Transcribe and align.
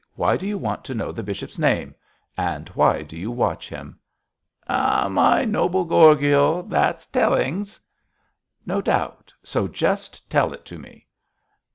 Why 0.15 0.35
do 0.35 0.47
you 0.47 0.57
want 0.57 0.83
to 0.85 0.95
know 0.95 1.11
the 1.11 1.21
bishop's 1.21 1.59
name? 1.59 1.93
and 2.35 2.69
why 2.69 3.03
do 3.03 3.15
you 3.15 3.29
watch 3.29 3.69
him?' 3.69 3.99
'Ah, 4.67 5.07
my 5.09 5.45
noble 5.45 5.85
Gorgio, 5.85 6.63
that's 6.63 7.05
tellings!' 7.05 7.79
'No 8.65 8.81
doubt, 8.81 9.31
so 9.43 9.67
just 9.67 10.27
tell 10.27 10.53
it 10.53 10.65
to 10.65 10.79
me.' 10.79 11.05